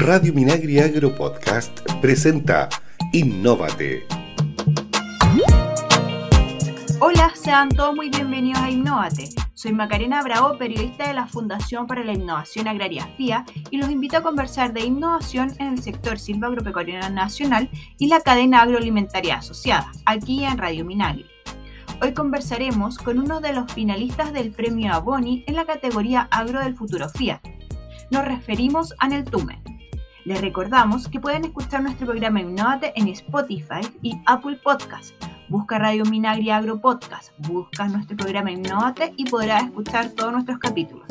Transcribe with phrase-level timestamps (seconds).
[0.00, 2.70] Radio Minagri Agro Podcast presenta
[3.12, 4.06] Innóvate.
[7.00, 9.28] Hola, sean todos muy bienvenidos a Innóvate.
[9.52, 14.16] Soy Macarena Bravo, periodista de la Fundación para la Innovación Agraria FIA, y los invito
[14.16, 20.44] a conversar de innovación en el sector silvagropecuario nacional y la cadena agroalimentaria asociada, aquí
[20.44, 21.26] en Radio Minagri.
[22.00, 26.74] Hoy conversaremos con uno de los finalistas del premio Aboni en la categoría Agro del
[26.74, 27.42] Futuro FIA.
[28.10, 29.60] Nos referimos a Neltume.
[30.24, 35.14] Les recordamos que pueden escuchar nuestro programa Innovate en Spotify y Apple Podcast.
[35.48, 41.06] Busca Radio Minagri Agro Podcast, busca nuestro programa Innovate y podrás escuchar todos nuestros capítulos.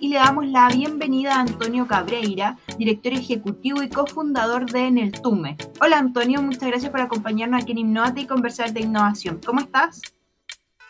[0.00, 5.56] Y le damos la bienvenida a Antonio Cabreira, director ejecutivo y cofundador de Neltume.
[5.80, 9.40] Hola Antonio, muchas gracias por acompañarnos aquí en Innovate y conversar de innovación.
[9.46, 10.02] ¿Cómo estás?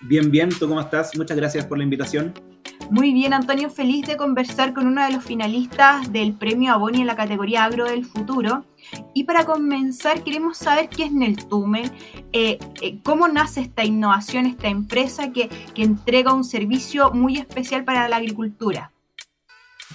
[0.01, 1.14] Bien, bien, ¿tú cómo estás?
[1.18, 2.32] Muchas gracias por la invitación.
[2.91, 7.07] Muy bien, Antonio, feliz de conversar con uno de los finalistas del premio Aboni en
[7.07, 8.65] la categoría Agro del Futuro.
[9.15, 11.93] Y para comenzar, queremos saber qué es Neltume,
[12.32, 17.85] eh, eh, cómo nace esta innovación, esta empresa que, que entrega un servicio muy especial
[17.85, 18.91] para la agricultura.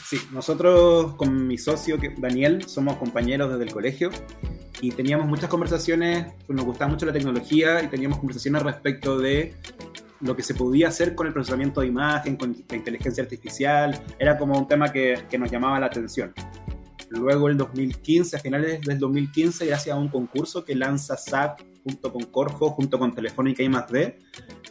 [0.05, 4.09] Sí, nosotros con mi socio Daniel somos compañeros desde el colegio
[4.79, 9.53] y teníamos muchas conversaciones, pues nos gustaba mucho la tecnología y teníamos conversaciones respecto de
[10.25, 14.37] lo que se podía hacer con el procesamiento de imagen, con la inteligencia artificial, era
[14.37, 16.33] como un tema que, que nos llamaba la atención.
[17.09, 22.11] Luego el 2015, a finales del 2015, gracias a un concurso que lanza SAP junto
[22.11, 24.17] con Corfo, junto con Telefónica y más D,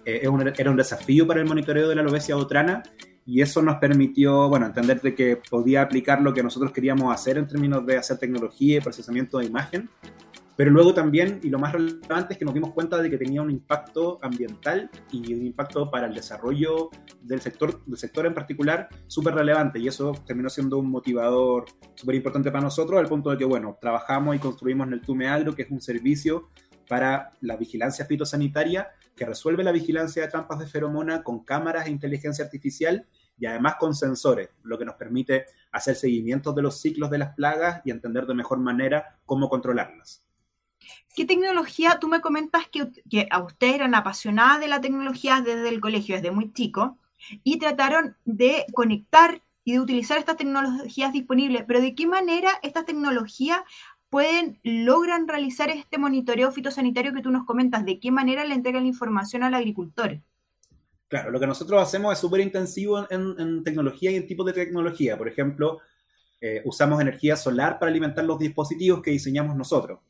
[0.04, 2.82] eh, era un desafío para el monitoreo de la lobesia botrana
[3.26, 7.38] y eso nos permitió, bueno, entender de que podía aplicar lo que nosotros queríamos hacer
[7.38, 9.88] en términos de hacer tecnología y procesamiento de imagen,
[10.56, 13.42] pero luego también, y lo más relevante es que nos dimos cuenta de que tenía
[13.42, 16.90] un impacto ambiental y un impacto para el desarrollo
[17.22, 22.14] del sector, del sector en particular súper relevante y eso terminó siendo un motivador súper
[22.14, 25.54] importante para nosotros al punto de que, bueno, trabajamos y construimos en el Tume Agro,
[25.54, 26.50] que es un servicio
[26.88, 31.90] para la vigilancia fitosanitaria que resuelve la vigilancia de trampas de feromona con cámaras e
[31.90, 33.06] inteligencia artificial
[33.38, 37.34] y además con sensores, lo que nos permite hacer seguimientos de los ciclos de las
[37.34, 40.24] plagas y entender de mejor manera cómo controlarlas.
[41.14, 41.98] ¿Qué tecnología?
[42.00, 46.30] Tú me comentas que, a ustedes eran apasionadas de la tecnología desde el colegio, desde
[46.30, 46.98] muy chico,
[47.42, 52.84] y trataron de conectar y de utilizar estas tecnologías disponibles, pero ¿de qué manera estas
[52.84, 53.60] tecnologías
[54.10, 57.84] pueden, logran realizar este monitoreo fitosanitario que tú nos comentas?
[57.84, 60.20] ¿De qué manera le entregan la información al agricultor?
[61.08, 65.16] Claro, lo que nosotros hacemos es súper intensivo en, tecnología y en tipos de tecnología.
[65.16, 65.78] Por ejemplo,
[66.40, 70.00] eh, usamos energía solar para alimentar los dispositivos que diseñamos nosotros.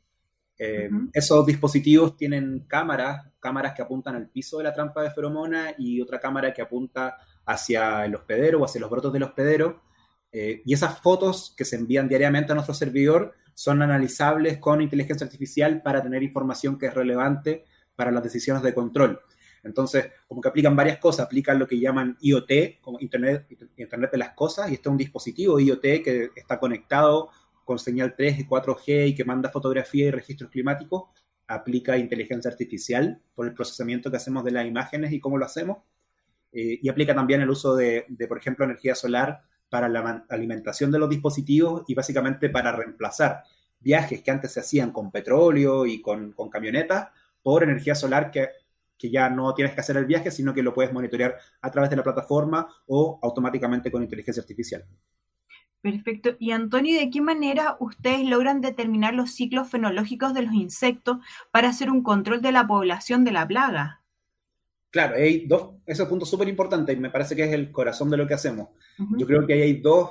[0.57, 5.75] Eh, esos dispositivos tienen cámaras, cámaras que apuntan al piso de la trampa de feromona
[5.79, 9.83] y otra cámara que apunta hacia el hospedero o hacia los brotos del hospedero.
[10.31, 15.25] Eh, y esas fotos que se envían diariamente a nuestro servidor son analizables con inteligencia
[15.25, 17.65] artificial para tener información que es relevante
[17.95, 19.21] para las decisiones de control.
[19.63, 24.19] Entonces, como que aplican varias cosas, aplican lo que llaman IoT, como Internet, Internet de
[24.19, 27.31] las Cosas, y este es un dispositivo IoT que está conectado
[27.65, 31.05] con señal 3 y 4G y que manda fotografía y registros climáticos,
[31.47, 35.79] aplica inteligencia artificial por el procesamiento que hacemos de las imágenes y cómo lo hacemos,
[36.53, 40.99] eh, y aplica también el uso de, por ejemplo, energía solar para la alimentación de
[40.99, 43.43] los dispositivos y básicamente para reemplazar
[43.81, 47.09] viajes que antes se hacían con petróleo y con, con camionetas
[47.43, 48.49] por energía solar que,
[48.97, 51.91] que, ya no tienes que hacer el viaje, sino que lo puedes monitorear a través
[51.91, 54.85] de la plataforma o automáticamente con inteligencia artificial.
[55.85, 56.31] Perfecto.
[56.39, 61.19] Y Antonio, ¿de qué manera ustedes logran determinar los ciclos fenológicos de los insectos
[61.51, 64.01] para hacer un control de la población de la plaga?
[64.89, 68.17] Claro, hay dos, ese punto súper importante y me parece que es el corazón de
[68.17, 68.69] lo que hacemos.
[69.19, 70.09] Yo creo que hay dos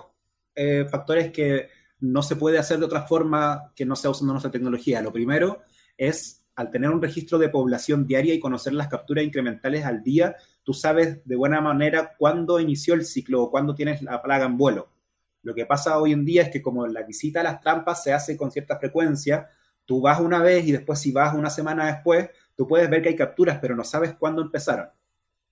[0.54, 1.70] eh, factores que
[2.02, 5.02] no se puede hacer de otra forma que no sea usando nuestra tecnología.
[5.02, 5.64] Lo primero
[5.98, 10.36] es, al tener un registro de población diaria y conocer las capturas incrementales al día,
[10.62, 14.56] tú sabes de buena manera cuándo inició el ciclo o cuándo tienes la plaga en
[14.56, 14.93] vuelo.
[15.44, 18.14] Lo que pasa hoy en día es que como la visita a las trampas se
[18.14, 19.50] hace con cierta frecuencia,
[19.86, 23.10] tú vas una vez y después si vas una semana después, tú puedes ver que
[23.10, 24.90] hay capturas, pero no sabes cuándo empezaron.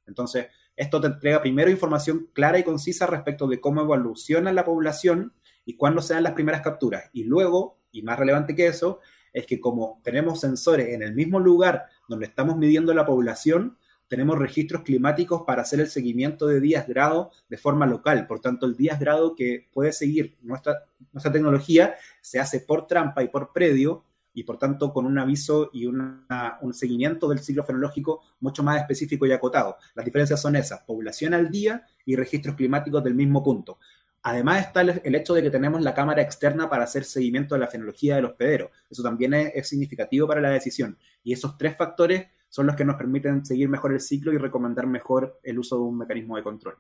[0.08, 5.34] Entonces, esto te entrega primero información clara y concisa respecto de cómo evoluciona la población
[5.66, 7.10] y cuándo se dan las primeras capturas.
[7.12, 9.00] Y luego, y más relevante que eso,
[9.34, 13.78] es que como tenemos sensores en el mismo lugar donde estamos midiendo la población,
[14.12, 18.28] tenemos registros climáticos para hacer el seguimiento de días grado de forma local.
[18.28, 20.84] Por tanto, el días grado que puede seguir nuestra,
[21.32, 24.04] tecnología se hace por trampa y por predio
[24.34, 26.28] y por tanto con un aviso y un
[26.74, 29.78] seguimiento del ciclo fenológico mucho más específico y acotado.
[29.96, 33.80] Las diferencias son esas, población al día y registros climáticos del mismo punto.
[34.24, 37.68] Además está el, hecho de que tenemos la cámara externa para hacer seguimiento de la
[37.68, 38.72] fenología de los pederos.
[38.90, 40.98] Eso también es, significativo para la decisión.
[41.24, 44.86] Y esos tres factores son los que nos permiten seguir mejor el ciclo y recomendar
[44.86, 46.76] mejor el uso de un mecanismo de control.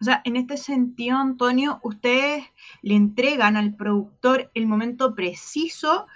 [0.00, 2.44] O sea, en este sentido, Antonio, ustedes
[2.82, 6.06] le entregan al productor el momento preciso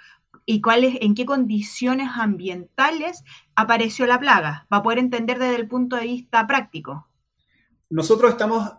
[0.45, 3.23] y cuáles, en qué condiciones ambientales
[3.55, 7.07] apareció la plaga, para poder entender desde el punto de vista práctico.
[7.89, 8.71] Nosotros estamos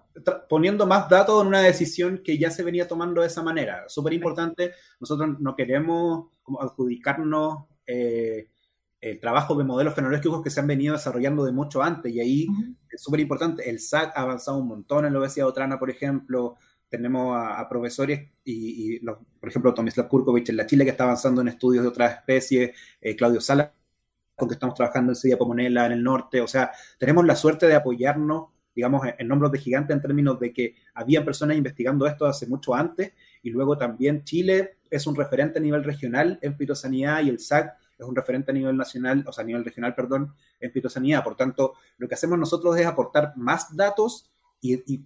[0.49, 3.89] poniendo más datos en una decisión que ya se venía tomando de esa manera.
[3.89, 8.52] Súper importante, nosotros no queremos como adjudicarnos eh,
[9.03, 12.47] el trabajo de modelos fenológicos que se han venido desarrollando de mucho antes, y ahí
[12.89, 16.55] es súper importante, el SAC ha avanzado un montón en la obesidad otrana, por ejemplo,
[16.89, 21.49] tenemos a, profesores y, por ejemplo, Tomislav Kurkovich en la Chile que está avanzando en
[21.49, 22.71] estudios de otras especies,
[23.01, 23.75] eh, Claudio Sala
[24.37, 27.67] con que estamos trabajando en Sedia Pomonela en el norte, o sea, tenemos la suerte
[27.67, 32.27] de apoyarnos digamos, en, nombres de gigante en términos de que había personas investigando esto
[32.27, 33.13] hace mucho antes
[33.43, 37.75] y luego también Chile es un referente a nivel regional en fitosanidad y el SAC
[38.03, 41.25] es un referente a nivel nacional, o sea, a nivel regional, perdón, en fitosanidad.
[41.25, 45.05] Por tanto, lo que hacemos nosotros es aportar más datos y, y,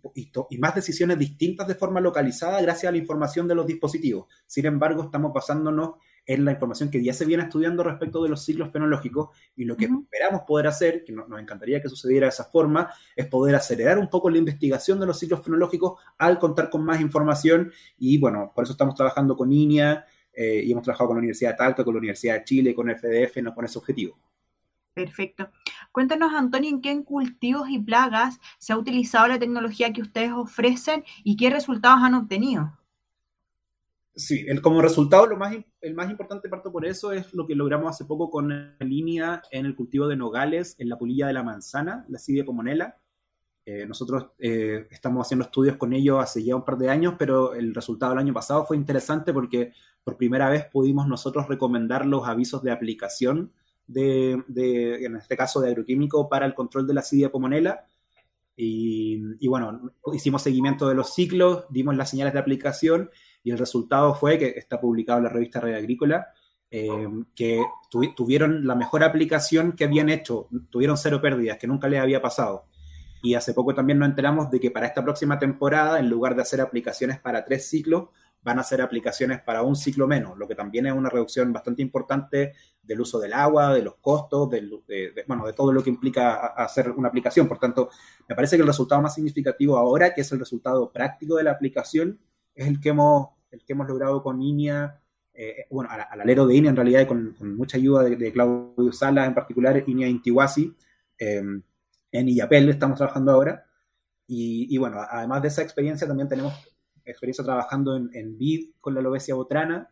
[0.51, 4.27] y, más decisiones distintas de forma localizada gracias a la información de los dispositivos.
[4.47, 5.95] Sin embargo, estamos basándonos
[6.27, 9.77] en la información que ya se viene estudiando respecto de los ciclos fenológicos y lo
[9.77, 13.99] que esperamos poder hacer, que nos encantaría que sucediera de esa forma, es poder acelerar
[13.99, 18.53] un poco la investigación de los ciclos fenológicos al contar con más información y bueno,
[18.55, 20.05] por eso estamos trabajando con INIA
[20.37, 22.91] eh, y hemos trabajado con la Universidad de Talca, con la Universidad de Chile, con
[22.91, 24.19] el FDF, con ese objetivo.
[24.93, 25.51] Perfecto.
[25.93, 31.05] Cuéntanos, Antonio, en qué cultivos y plagas se ha utilizado la tecnología que ustedes ofrecen
[31.25, 32.79] y qué resultados han obtenido.
[34.15, 37.55] Sí, el, como resultado, lo más, el más importante, parto por eso, es lo que
[37.55, 41.35] logramos hace poco con la línea en el cultivo de nogales en la polilla de
[41.35, 42.97] la manzana, la Cidia pomonela.
[43.69, 47.53] Eh, nosotros eh, estamos haciendo estudios con ellos hace ya un par de años, pero
[47.53, 49.73] el resultado del año pasado fue interesante porque
[50.05, 53.53] por primera vez pudimos nosotros recomendar los avisos de aplicación
[53.89, 54.35] de,
[55.05, 57.85] en este caso, de agroquímico para el control de la Cidia pomonela.
[58.57, 63.11] Y, y, bueno, hicimos seguimiento de los ciclos, dimos las señales de aplicación
[63.43, 66.29] y el resultado fue que está publicado en la revista Red Agrícola,
[66.71, 67.63] eh, que
[68.17, 72.67] tuvieron la mejor aplicación que habían hecho, tuvieron cero pérdidas, que nunca les había pasado.
[73.27, 76.43] Y hace poco también nos enteramos de que para esta próxima temporada, en lugar de
[76.43, 80.55] hacer aplicaciones para tres ciclos, van a hacer aplicaciones para un ciclo menos, lo que
[80.55, 85.45] también es una reducción bastante importante del uso del agua, de los costos, de, bueno,
[85.45, 87.49] de todo lo que implica hacer una aplicación.
[87.49, 87.91] Por tanto,
[88.29, 91.51] me parece que el resultado más significativo ahora, que es el resultado práctico de la
[91.51, 92.21] aplicación,
[92.55, 95.01] es el que hemos el que hemos logrado con INIA,
[95.35, 99.27] eh, bueno, al, alero de INIA en realidad, con, con mucha ayuda de, Claudio Sala
[99.27, 100.73] en particular, INIA Intihuasi,
[101.19, 101.61] em,
[102.13, 103.67] en IAPEL estamos trabajando ahora.
[104.29, 106.53] Y, bueno, además de esa experiencia, también tenemos
[107.05, 109.89] experiencia trabajando en, en BID con la lobesia botrana,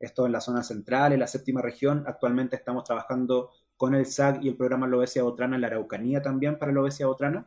[0.00, 2.04] esto en la zona central, en la séptima región.
[2.06, 6.58] Actualmente estamos trabajando con el SAC y el programa Lobesia Botrana en la Araucanía también
[6.58, 7.46] para Lobesia Botrana.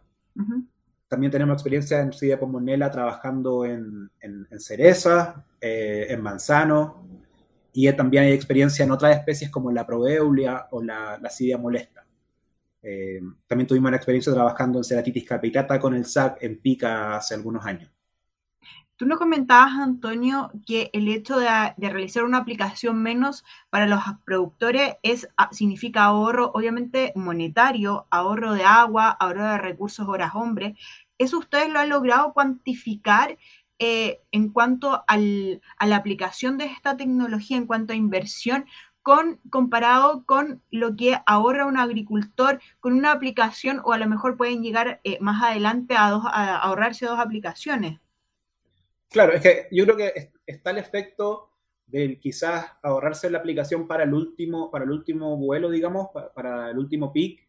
[1.09, 7.05] También tenemos experiencia en Ciudad Pomonela trabajando en, en, cereza, eh, en manzano,
[7.73, 12.00] y también hay experiencia en otras especies como la proveulia o la, la molesta.
[12.83, 17.35] Eh, también tuvimos la experiencia trabajando en Ceratitis capitata con el SAC en Pica hace
[17.35, 17.91] algunos años.
[18.95, 23.99] Tú nos comentabas, Antonio, que el hecho de, de, realizar una aplicación menos para los
[24.25, 30.75] productores es, ah, significa ahorro, obviamente, monetario, ahorro de agua, ahorro de recursos horas hombre.
[31.17, 33.39] ¿Eso ustedes lo han logrado cuantificar
[33.79, 38.65] eh, en cuanto a la aplicación de esta tecnología, en cuanto a inversión?
[39.03, 44.37] Con, comparado con lo que ahorra un agricultor con una aplicación o a lo mejor
[44.37, 47.99] pueden llegar eh, más adelante a, a ahorrarse dos aplicaciones.
[49.09, 51.51] Claro, es que yo creo que está el efecto
[51.91, 56.77] del quizás ahorrarse la aplicación para el último, para el último vuelo, digamos, para, el
[56.77, 57.47] último peak.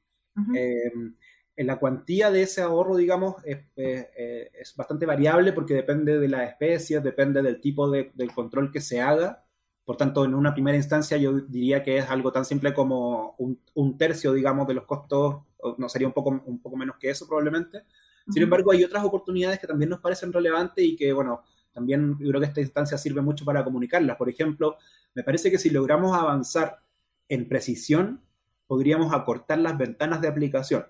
[0.54, 1.14] Em,
[1.54, 7.02] en la cuantía de ese ahorro, digamos, es, bastante variable porque depende de las especies,
[7.02, 9.44] depende del tipo de, del control que se haga.
[9.84, 13.60] Por tanto, en una primera instancia yo diría que es algo tan simple como un,
[13.74, 15.42] un tercio, digamos, de los costos,
[15.78, 17.84] no sería un poco, un poco menos que eso probablemente.
[18.28, 22.28] Sin embargo, hay otras oportunidades que también nos parecen relevantes y que, bueno, también yo
[22.28, 24.16] creo que esta instancia sirve mucho para comunicarlas.
[24.16, 24.76] Por ejemplo,
[25.14, 26.80] me parece que si logramos avanzar
[27.28, 28.22] en precisión,
[28.66, 30.86] podríamos acortar las ventanas de aplicación.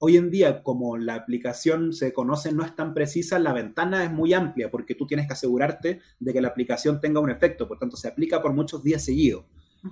[0.00, 4.12] Hoy en día, como la aplicación se conoce no es tan precisa, la ventana es
[4.12, 7.78] muy amplia porque tú tienes que asegurarte de que la aplicación tenga un efecto, por
[7.78, 9.44] tanto se aplica por muchos días seguidos.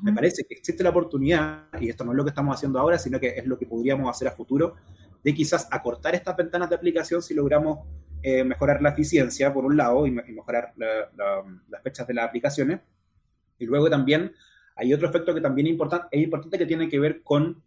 [0.02, 2.98] Me parece que existe la oportunidad, y esto no es lo que estamos haciendo ahora,
[2.98, 4.76] sino que es lo que podríamos hacer a futuro,
[5.24, 7.80] de quizás acortar estas ventanas de aplicación si logramos
[8.22, 12.80] eh, mejorar la eficiencia, por un lado, y, mejorar las fechas de las aplicaciones.
[13.58, 14.32] Y luego también
[14.76, 17.62] hay otro efecto que también es importante, es importante que tiene que ver con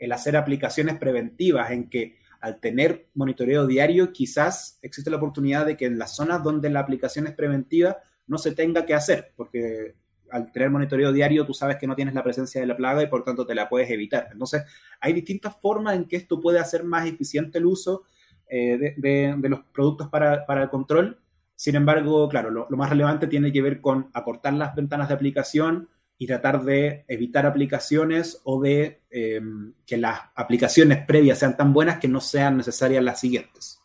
[0.00, 5.76] el hacer aplicaciones preventivas, en que al tener monitoreo diario, quizás existe la oportunidad de
[5.76, 9.94] que en las zonas donde la aplicación es preventiva no se tenga que hacer, porque
[10.30, 13.08] al tener monitoreo diario tú sabes que no tienes la presencia de la plaga y
[13.08, 14.28] por tanto te la puedes evitar.
[14.32, 14.64] Entonces,
[15.00, 18.04] hay distintas formas en que esto puede hacer más eficiente el uso
[18.48, 21.20] eh, de, los productos para, el control.
[21.54, 25.88] Sin embargo, claro, lo, más relevante tiene que ver con acortar las ventanas de aplicación
[26.20, 31.98] y tratar de evitar aplicaciones o de em, que las aplicaciones previas sean tan buenas
[31.98, 33.80] que no sean necesarias las siguientes.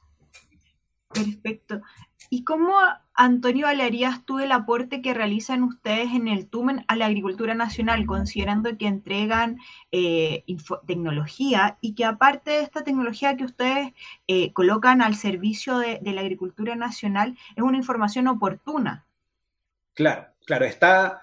[1.07, 1.81] Perfecto.
[2.29, 2.75] ¿Y cómo,
[3.13, 8.05] Antonio, valerías tú el aporte que realizan ustedes en el TUMEN a la agricultura nacional,
[8.05, 9.57] considerando que entregan
[9.93, 10.43] eh,
[10.85, 13.93] tecnología y que aparte de esta tecnología que ustedes
[14.27, 19.05] eh, colocan al servicio de, la agricultura nacional, es una información oportuna?
[19.93, 21.21] Claro, claro, está,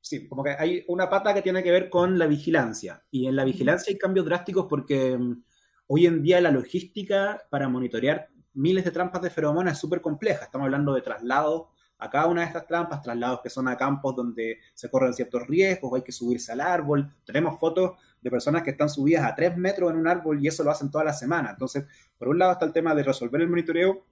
[0.00, 3.02] sí, como que hay una pata que tiene que ver con la vigilancia.
[3.10, 5.42] Y en la vigilancia hay cambios drásticos porque mm,
[5.88, 10.44] hoy en día la logística para monitorear miles de trampas de feromonas es súper compleja.
[10.44, 11.68] Estamos hablando de traslados
[12.00, 15.46] a cada una de estas trampas, traslados que son a campos donde se corren ciertos
[15.46, 17.12] riesgos, hay que subirse al árbol.
[17.24, 20.64] Tenemos fotos de personas que están subidas a tres metros en un árbol y eso
[20.64, 21.50] lo hacen toda la semana.
[21.50, 21.84] Entonces,
[22.18, 24.04] por un lado está el tema de resolver el monitoreo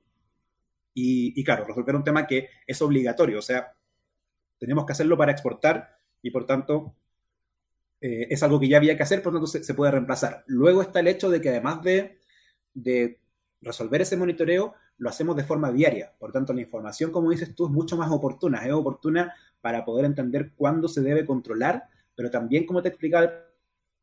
[0.95, 3.73] y, claro, resolver un tema que es obligatorio, o sea,
[4.59, 6.95] tenemos que hacerlo para exportar y por tanto
[8.01, 10.45] eh, es algo que ya había que hacer, por tanto se, puede reemplazar.
[10.47, 12.21] Luego está el hecho de que además de,
[12.75, 13.21] de
[13.61, 16.13] resolver ese monitoreo lo hacemos de forma diaria.
[16.19, 18.65] Por tanto, la información, como dices tú, es mucho más oportuna.
[18.67, 21.85] Es oportuna para poder entender cuándo se debe controlar,
[22.15, 23.45] pero también, como te explicaba al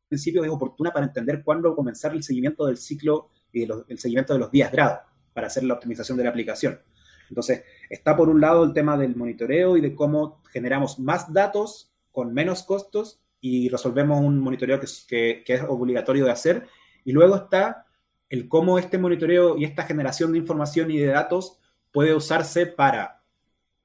[0.08, 4.38] principio, es oportuna para entender cuándo comenzar el seguimiento del ciclo y el seguimiento de
[4.38, 5.00] los días grado
[5.32, 6.80] para hacer la optimización de la aplicación.
[7.28, 11.92] Entonces, está por un lado el tema del monitoreo y de cómo generamos más datos
[12.12, 16.66] con menos costos y resolvemos un monitoreo que, es obligatorio de hacer.
[17.04, 17.86] Y luego está
[18.28, 21.58] el cómo este monitoreo y esta generación de información y de datos
[21.92, 23.22] puede usarse para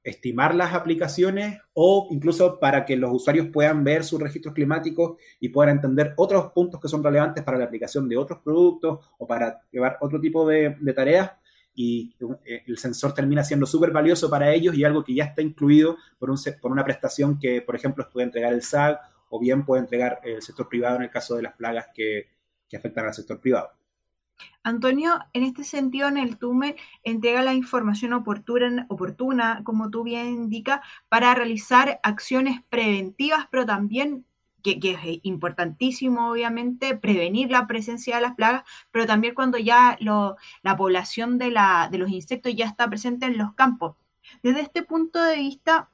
[0.03, 5.49] estimar las aplicaciones o incluso para que los usuarios puedan ver sus registros climáticos y
[5.49, 9.61] puedan entender otros puntos que son relevantes para la aplicación de otros productos o para
[9.71, 11.31] llevar otro tipo de, tareas
[11.73, 15.41] y eh, el sensor termina siendo súper valioso para ellos y algo que ya está
[15.41, 18.99] incluido por, un, por una prestación que, por ejemplo, puede entregar el SAG
[19.29, 22.27] o bien puede entregar el sector privado en el caso de las plagas que
[22.75, 23.71] afectan al sector privado.
[24.63, 30.27] Antonio, en este sentido, en el TUME entrega la información oportuna, oportuna, como tú bien
[30.27, 34.25] indicas, para realizar acciones preventivas, pero también
[34.61, 40.77] que, es importantísimo, obviamente, prevenir la presencia de las plagas, pero también cuando ya la
[40.77, 43.95] población de, la, de los insectos ya está presente en los campos.
[44.43, 45.89] Desde este punto de vista,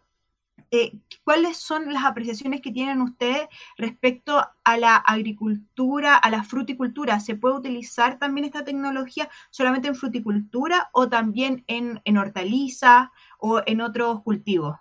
[0.69, 3.47] eh, ¿cuáles son las apreciaciones que tienen ustedes
[3.77, 7.19] respecto a la agricultura, a la fruticultura?
[7.19, 13.09] ¿Se puede utilizar también esta tecnología solamente en fruticultura o también en, en hortalizas
[13.39, 14.77] o en otros cultivos?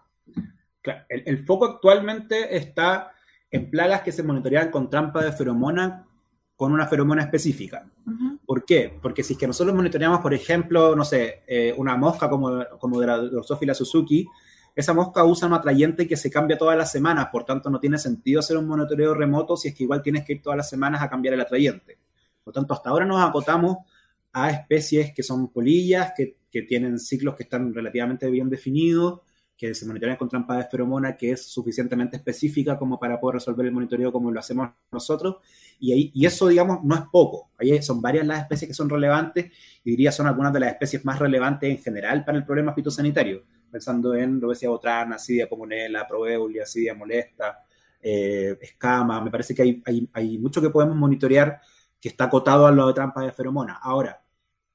[1.09, 3.13] el, foco actualmente está
[3.51, 6.07] en plagas que se monitorean con trampa de feromona
[6.57, 7.87] con una feromona específica.
[8.47, 8.99] ¿Por qué?
[9.03, 12.99] Porque si es que nosotros monitoreamos, por ejemplo, no sé, eh, una mosca como, como
[12.99, 14.27] de la Drosophila Suzuki,
[14.75, 17.99] esa mosca usa un atrayente que se cambia todas las semanas, por tanto no tiene
[17.99, 21.03] sentido hacer un monitoreo remoto si es que igual tienes que ir todas las semanas
[21.03, 21.99] a cambiar el atrayente.
[22.43, 23.79] Por tanto, hasta ahora nos acotamos
[24.33, 26.37] a especies que son polillas, que,
[26.67, 29.21] tienen ciclos que están relativamente bien definidos,
[29.57, 33.65] que se monitorean con trampa de feromona que es suficientemente específica como para poder resolver
[33.67, 35.37] el monitoreo como lo hacemos nosotros.
[35.79, 37.51] Y, ahí, y eso, digamos, no es poco.
[37.59, 39.51] Ahí son varias las especies que son relevantes
[39.83, 43.45] y diría son algunas de las especies más relevantes en general para el problema fitosanitario
[43.71, 47.63] pensando en Robesia botrana, Acidia comunela, Proeulia, Acidia molesta,
[48.01, 49.21] eh, escama.
[49.21, 51.61] Me parece que hay, hay, hay, mucho que podemos monitorear
[52.01, 53.79] que está acotado a lo de trampas de feromonas.
[53.83, 54.23] Ahora,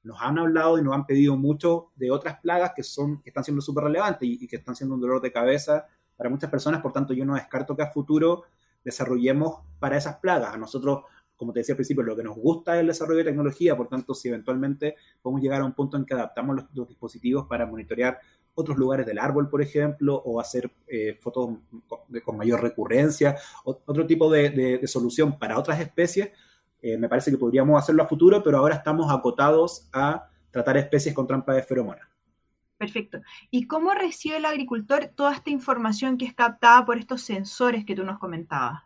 [0.02, 3.44] nos han hablado y nos han pedido mucho de otras plagas que, son, que están
[3.44, 6.80] siendo súper relevantes y, que están siendo un dolor de cabeza para muchas personas.
[6.80, 8.44] Por tanto, yo no descarto que a futuro
[8.84, 10.54] desarrollemos para esas plagas.
[10.54, 11.04] A nosotros
[11.42, 13.88] como te decía al principio, lo que nos gusta es el desarrollo de tecnología, por
[13.88, 18.20] tanto, si eventualmente podemos llegar a un punto en que adaptamos los dispositivos para monitorear
[18.54, 21.56] otros lugares del árbol, por ejemplo, o hacer eh, fotos
[22.24, 26.30] con, mayor recurrencia, otro tipo de, solución para otras especies,
[26.82, 31.14] eh, me parece que podríamos hacerlo a futuro, pero ahora estamos acotados a tratar especies
[31.14, 32.08] con trampa de feromona.
[32.76, 33.20] Perfecto.
[33.52, 37.94] ¿Y cómo recibe el agricultor toda esta información que es captada por estos sensores que
[37.94, 38.82] tú nos comentabas?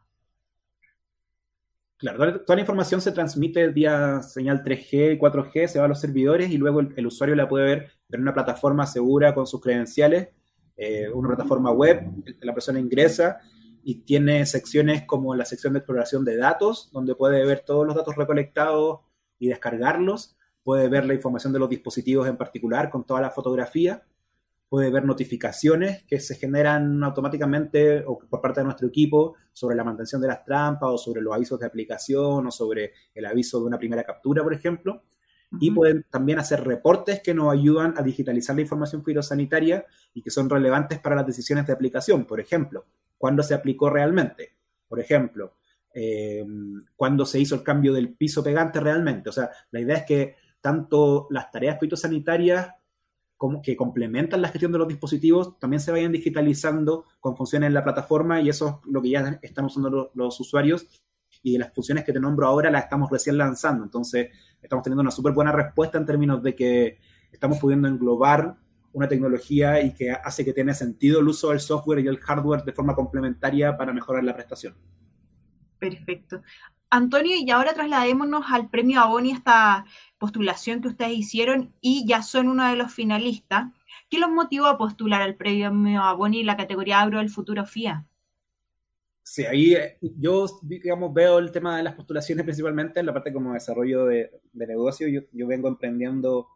[1.96, 6.50] Claro, toda la información se transmite vía señal 3G, 4G, se va a los servidores
[6.50, 10.28] y luego el, usuario la puede ver en una plataforma segura con sus credenciales,
[10.76, 12.02] eh, una plataforma web,
[12.42, 13.40] la persona ingresa
[13.88, 17.94] y tiene secciones como la sección de exploración de datos, donde puede ver todos los
[17.94, 19.02] datos recolectados
[19.38, 24.02] y descargarlos, puede ver la información de los dispositivos en particular con toda la fotografía
[24.68, 29.84] puede ver notificaciones que se generan automáticamente o por parte de nuestro equipo sobre la
[29.84, 33.66] mantención de las trampas o sobre los avisos de aplicación o sobre el aviso de
[33.66, 35.04] una primera captura, por ejemplo.
[35.60, 40.30] Y pueden también hacer reportes que nos ayudan a digitalizar la información fitosanitaria y que
[40.30, 42.24] son relevantes para las decisiones de aplicación.
[42.24, 42.84] Por ejemplo,
[43.18, 44.56] cuándo se aplicó realmente.
[44.88, 45.56] Por ejemplo,
[45.94, 46.44] eh,
[46.94, 49.30] cuándo se hizo el cambio del piso pegante realmente.
[49.30, 52.70] O sea, la idea es que tanto las tareas fitosanitarias
[53.62, 57.84] que complementan la gestión de los dispositivos también se vayan digitalizando con funciones en la
[57.84, 60.86] plataforma y eso es lo que ya están usando los, usuarios
[61.42, 63.84] y las funciones que te nombro ahora las estamos recién lanzando.
[63.84, 64.30] Entonces,
[64.60, 66.98] estamos teniendo una súper buena respuesta en términos de que
[67.30, 68.56] estamos pudiendo englobar
[68.96, 72.64] una tecnología y que hace que tenga sentido el uso del software y el hardware
[72.64, 74.74] de forma complementaria para mejorar la prestación.
[75.78, 76.40] Perfecto.
[76.88, 79.84] Antonio, y ahora trasladémonos al premio Aboni, esta
[80.16, 83.66] postulación que ustedes hicieron y ya son uno de los finalistas.
[84.08, 88.06] ¿Qué los motivó a postular al premio Aboni en la categoría Agro del Futuro FIA?
[89.22, 93.30] Sí, ahí eh, yo, digamos, veo el tema de las postulaciones principalmente en la parte
[93.30, 95.06] como desarrollo de, negocio.
[95.08, 96.48] Yo, vengo emprendiendo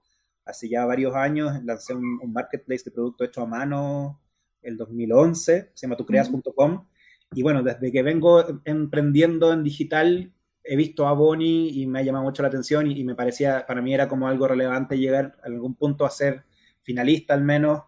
[0.44, 4.20] hace ya varios años, lancé un, marketplace de producto hecho a mano
[4.62, 6.86] el 2011, se llama tucreas.com.
[7.32, 10.32] Y bueno, desde que vengo emprendiendo en digital,
[10.64, 13.82] he visto a Bonnie y me ha llamado mucho la atención y, me parecía, para
[13.82, 16.44] mí era como algo relevante llegar a algún punto a ser
[16.80, 17.82] finalista al menos,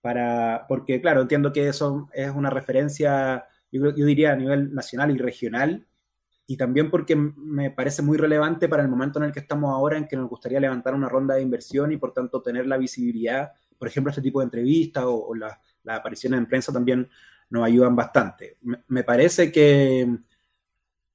[0.00, 5.18] para, porque claro, entiendo que eso es una referencia, yo diría a nivel nacional y
[5.18, 5.86] regional,
[6.50, 9.96] y también porque me parece muy relevante para el momento en el que estamos ahora,
[9.96, 13.52] en que nos gustaría levantar una ronda de inversión y por tanto tener la visibilidad,
[13.78, 17.08] por ejemplo, este tipo de entrevistas o, las la apariciones en prensa también
[17.50, 18.58] nos ayudan bastante.
[18.88, 20.12] Me, parece que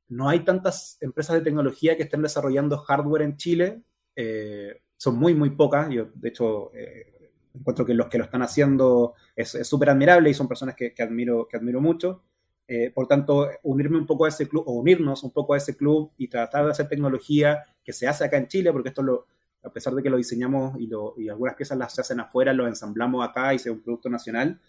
[0.08, 3.82] no hay tantas empresas de tecnología que estén desarrollando hardware en Chile.
[4.16, 5.90] Eh, son muy, muy pocas.
[5.90, 10.34] Yo, de hecho, eh, encuentro que los que lo están haciendo es súper admirable y
[10.34, 12.24] son personas que, admiro, que admiro mucho.
[12.68, 15.78] Eh, por tanto, unirme un poco a ese club, o unirnos un poco a ese
[15.78, 19.28] club y tratar de hacer tecnología que se hace acá en Chile, porque esto lo,
[19.64, 22.68] a pesar de que lo diseñamos y, lo, y algunas piezas las hacen afuera, lo
[22.68, 24.60] ensamblamos acá y sea un producto nacional,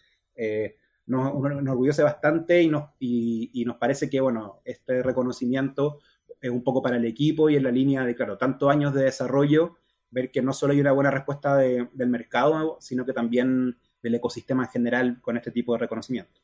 [1.06, 6.00] nos, nos orgullece bastante y nos, y, nos parece que, bueno, este reconocimiento
[6.40, 9.04] es un poco para el equipo y en la línea de, claro, tantos años de
[9.04, 9.76] desarrollo,
[10.10, 14.64] ver que no solo hay una buena respuesta del mercado, sino que también del ecosistema
[14.64, 16.40] en general con este tipo de reconocimiento.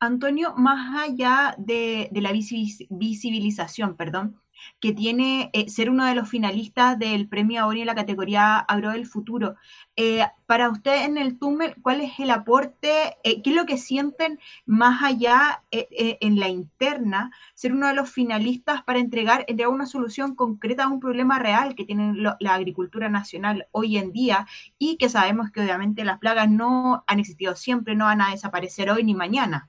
[0.00, 4.40] Antonio, más allá de, la visibilización, perdón,
[4.80, 8.92] que tiene eh, ser uno de los finalistas del premio Aoni en la categoría Agro
[8.92, 9.56] del Futuro.
[9.96, 13.18] Eh, para usted en el túnel, ¿cuál es el aporte?
[13.24, 18.10] Eh, ¿Qué es lo que sienten más allá en la interna, ser uno de los
[18.10, 23.10] finalistas para entregar, entregar una solución concreta a un problema real que tiene la agricultura
[23.10, 24.46] nacional hoy en día
[24.78, 28.90] y que sabemos que obviamente las plagas no han existido siempre, no van a desaparecer
[28.90, 29.68] hoy ni mañana?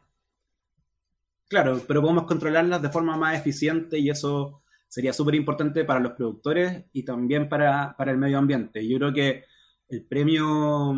[1.51, 6.13] Claro, pero podemos controlarlas de forma más eficiente y eso sería súper importante para los
[6.13, 8.87] productores y también para, el medio ambiente.
[8.87, 9.43] Yo creo que
[9.89, 10.95] el premio,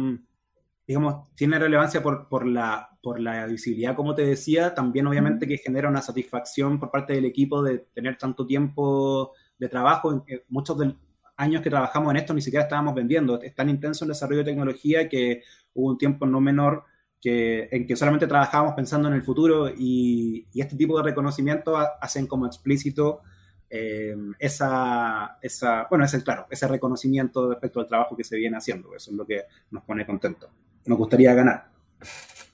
[0.85, 5.57] digamos, tiene relevancia por, por, la, por la visibilidad, como te decía, también obviamente que
[5.57, 10.23] genera una satisfacción por parte del equipo de tener tanto tiempo de trabajo.
[10.27, 10.95] Eh, muchos de
[11.35, 13.41] años que trabajamos en esto ni siquiera estábamos vendiendo.
[13.41, 15.41] Es tan intenso el desarrollo de tecnología que
[15.73, 16.83] hubo un tiempo no menor
[17.23, 21.77] que, en que solamente trabajábamos pensando en el futuro y, y este tipo de reconocimiento
[21.77, 23.21] hacen como explícito
[23.69, 28.93] eh, esa, esa, bueno, ese, claro, ese reconocimiento respecto al trabajo que se viene haciendo.
[28.93, 30.51] Eso es lo que nos pone contentos.
[30.85, 31.69] Nos gustaría ganar.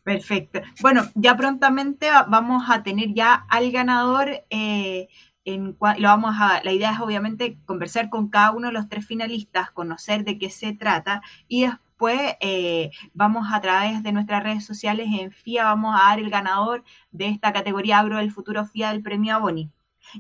[0.04, 0.62] Perfecto.
[0.82, 4.30] Bueno, ya prontamente vamos a tener ya al ganador.
[4.52, 5.08] Eh,
[5.46, 9.08] en, lo vamos a, la idea es obviamente conversar con cada uno de los tres
[9.08, 14.66] finalistas, conocer de qué se trata y después eh, vamos a través de nuestras redes
[14.66, 18.92] sociales en FIA, vamos a dar el ganador de esta categoría Agro del Futuro FIA
[18.92, 19.70] del premio Aboni.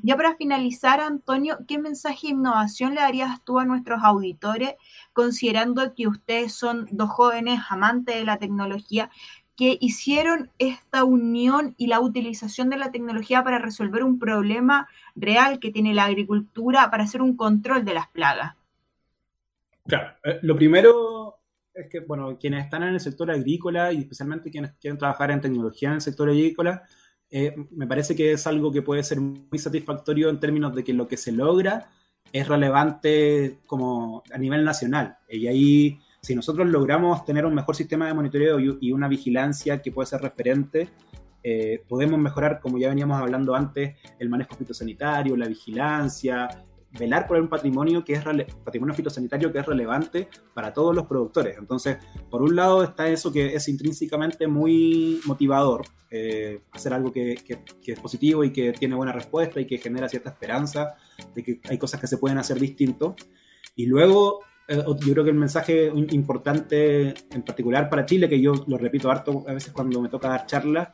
[0.03, 4.75] Ya para finalizar, Antonio, ¿qué mensaje de innovación le darías tú a nuestros auditores,
[5.13, 9.09] considerando que ustedes son dos jóvenes amantes de la tecnología
[9.55, 15.59] que hicieron esta unión y la utilización de la tecnología para resolver un problema real
[15.59, 18.55] que tiene la agricultura, para hacer un control de las plagas?
[19.85, 21.18] Claro, eh, lo primero
[21.79, 25.41] es que, bueno, quienes están en el sector agrícola y especialmente quienes quieren trabajar en
[25.41, 26.83] tecnología en el sector agrícola,
[27.31, 30.93] eh, me parece que es algo que puede ser muy satisfactorio en términos de que
[30.93, 31.89] lo que se logra
[32.31, 35.17] es relevante como a nivel nacional.
[35.29, 39.91] Y ahí, si nosotros logramos tener un mejor sistema de monitoreo y, una vigilancia que
[39.91, 40.89] puede ser referente,
[41.43, 46.49] eh, podemos mejorar, como ya veníamos hablando antes, el manejo fitosanitario, la vigilancia,
[46.97, 48.23] velar por un patrimonio que es
[48.63, 51.57] patrimonio fitosanitario que es relevante para todos los productores.
[51.57, 51.97] Entonces,
[52.29, 57.37] por un lado está eso que es intrínsecamente muy motivador, eh, hacer algo que,
[57.85, 60.95] es positivo y que tiene buena respuesta y que genera cierta esperanza
[61.35, 63.15] de que hay cosas que se pueden hacer distinto.
[63.75, 68.53] Y luego, eh, yo creo que el mensaje importante en particular para Chile, que yo
[68.67, 70.89] lo repito harto a veces cuando me toca dar charlas,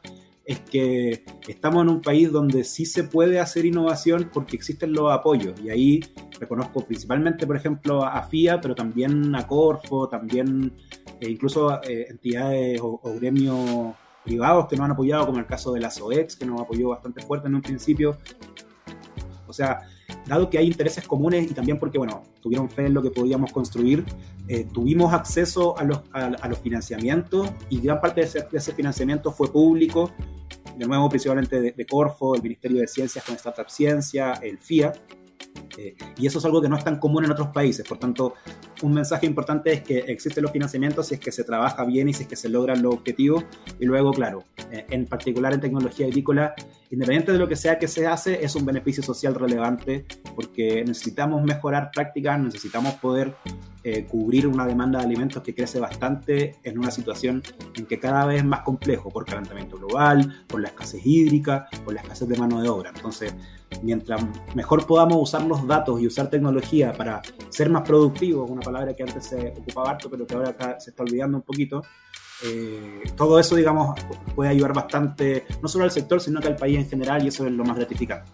[0.46, 5.12] es que estamos en un país donde sí se puede hacer innovación porque existen los
[5.12, 5.60] apoyos.
[5.60, 6.00] Y ahí
[6.40, 10.74] reconozco principalmente, por ejemplo, a FIA, pero también a Corfo, también
[11.20, 15.80] eh, incluso eh, entidades o, gremios privados que nos han apoyado, como el caso de
[15.80, 18.18] la SOEX, que nos apoyó bastante fuerte en un principio.
[19.48, 19.82] O sea,
[20.28, 23.52] dado que hay intereses comunes y también porque, bueno, tuvieron fe en lo que podíamos
[23.52, 24.04] construir,
[24.48, 28.74] eh, tuvimos acceso a los, a, los, financiamientos y gran parte de ese, de ese,
[28.74, 30.12] financiamiento fue público,
[30.78, 34.94] de nuevo principalmente de, Corfo, el Ministerio de Ciencias con Startup Ciencia, el FIA,
[35.78, 37.88] eh, y eso es algo que no es tan común en otros países.
[37.88, 38.34] Por tanto,
[38.82, 42.14] un mensaje importante es que existen los financiamientos si es que se trabaja bien y
[42.14, 43.44] si es que se logran los objetivos.
[43.80, 46.54] Y luego, claro, eh, en particular en tecnología agrícola,
[46.90, 51.44] independiente de lo que sea que se hace, es un beneficio social relevante porque necesitamos
[51.44, 53.36] mejorar prácticas, necesitamos poder
[53.84, 57.44] eh, cubrir una demanda de alimentos que crece bastante en una situación
[57.76, 61.94] en que cada vez es más complejo por calentamiento global, por la escasez hídrica, por
[61.94, 62.92] la escasez de mano de obra.
[62.96, 63.36] Entonces,
[63.82, 68.94] mientras mejor podamos usar los datos y usar tecnología para ser más productivos, una palabra
[68.94, 71.82] que antes se ocupaba harto, pero que ahora se está olvidando un poquito,
[72.44, 74.00] eh, todo eso, digamos,
[74.36, 77.46] puede ayudar bastante, no solo al sector, sino que al país en general, y eso
[77.46, 78.30] es lo más gratificante.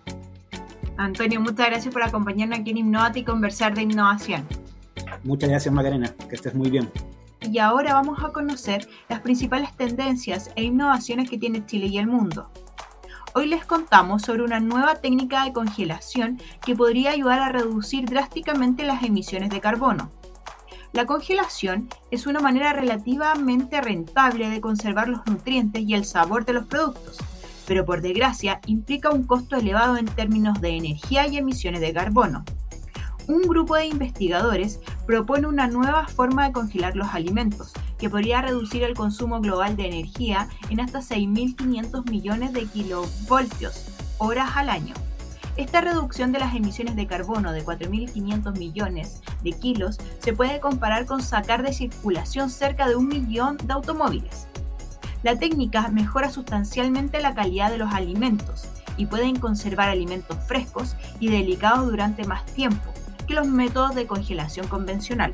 [0.98, 4.46] Antonio, muchas gracias por acompañarnos aquí en Innovate y conversar de innovación.
[5.24, 6.90] Muchas gracias, Macarena, que estés muy bien.
[7.42, 12.08] Y ahora vamos a conocer las principales tendencias e innovaciones que tiene Chile y el
[12.08, 12.52] mundo.
[13.34, 18.84] Hoy les contamos sobre una nueva técnica de congelación que podría ayudar a reducir drásticamente
[18.84, 20.12] las emisiones de carbono.
[20.92, 26.52] La congelación es una manera relativamente rentable de conservar los nutrientes y el sabor de
[26.52, 27.20] los productos,
[27.66, 32.44] pero por desgracia implica un costo elevado en términos de energía y emisiones de carbono
[33.28, 38.84] un grupo de investigadores propone una nueva forma de congelar los alimentos, que podría reducir
[38.84, 43.86] el consumo global de energía en hasta 6.500 millones de kilovoltios
[44.18, 44.94] horas al año.
[45.56, 51.06] Esta reducción de las emisiones de carbono de 4.500 millones de kilos se puede comparar
[51.06, 54.48] con sacar de circulación cerca de un millón de automóviles.
[55.24, 58.66] La técnica mejora sustancialmente la calidad de los alimentos
[58.98, 62.92] y pueden conservar alimentos frescos y delicados durante más tiempo,
[63.32, 65.34] los métodos de congelación convencional.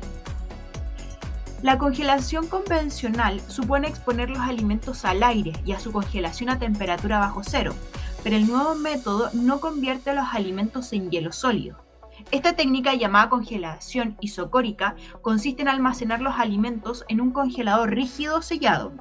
[1.60, 7.18] La congelación convencional supone exponer los alimentos al aire y a su congelación a temperatura
[7.18, 7.74] bajo cero,
[8.22, 11.84] pero el nuevo método no convierte los alimentos en hielo sólido.
[12.30, 18.92] Esta técnica llamada congelación isocórica consiste en almacenar los alimentos en un congelador rígido sellado,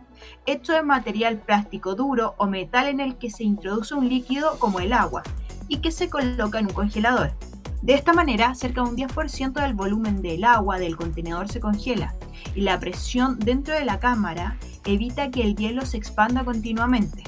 [0.48, 4.80] hecho de material plástico duro o metal en el que se introduce un líquido como
[4.80, 5.22] el agua
[5.68, 7.34] y que se coloca en un congelador.
[7.82, 12.16] De esta manera, cerca de un 10% del volumen del agua del contenedor se congela
[12.56, 17.24] y la presión dentro de la cámara evita que el hielo se expanda continuamente.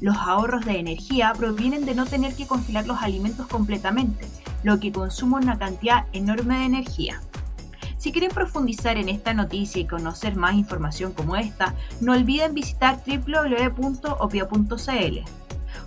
[0.00, 4.26] Los ahorros de energía provienen de no tener que congelar los alimentos completamente,
[4.62, 7.20] lo que consume una cantidad enorme de energía.
[7.96, 13.02] Si quieren profundizar en esta noticia y conocer más información como esta, no olviden visitar
[13.06, 14.00] www.opia.cl.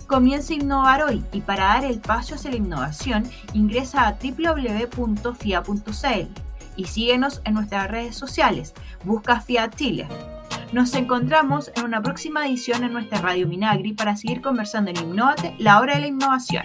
[0.06, 5.84] Comienza a innovar hoy y para dar el paso hacia la innovación ingresa a www.fia.cl
[6.76, 8.74] y síguenos en nuestras redes sociales.
[9.04, 10.06] Busca Fiat Chile.
[10.72, 15.54] Nos encontramos en una próxima edición en nuestra Radio Minagri para seguir conversando en Innovate,
[15.58, 16.64] la hora de la innovación.